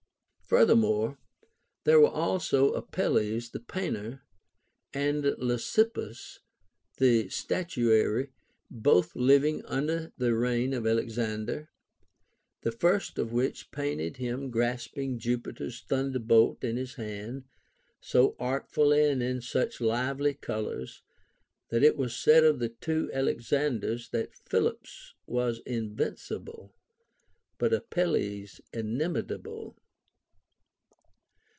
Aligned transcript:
* 0.51 0.51
Furthermore, 0.51 1.17
there 1.85 2.01
were 2.01 2.09
also 2.09 2.73
Apelles 2.73 3.51
the 3.51 3.61
painter 3.61 4.21
and 4.93 5.23
Lysippus 5.37 6.39
the 6.97 7.29
statuary 7.29 8.33
both 8.69 9.15
living 9.15 9.63
under 9.63 10.11
the 10.17 10.35
reign 10.35 10.73
of 10.73 10.85
Alex 10.85 11.17
ander. 11.17 11.69
The 12.63 12.73
first 12.73 13.17
of 13.17 13.31
which 13.31 13.71
painted 13.71 14.17
him 14.17 14.49
grasping 14.51 15.19
Jupiter's 15.19 15.79
thunderbolt 15.79 16.65
in 16.65 16.75
his 16.75 16.95
hand, 16.95 17.45
so 18.01 18.35
artfully 18.37 19.05
and 19.09 19.23
in 19.23 19.39
such 19.39 19.79
lively 19.79 20.33
colors, 20.33 21.01
that 21.69 21.81
it 21.81 21.95
Avas 21.97 22.21
said 22.21 22.43
of 22.43 22.59
the 22.59 22.67
two 22.67 23.09
Alexanders 23.13 24.09
that 24.09 24.35
Philip's 24.35 25.13
was 25.25 25.59
invincible, 25.59 26.75
but 27.57 27.71
Apelles's 27.71 28.59
inimitable. 28.73 29.77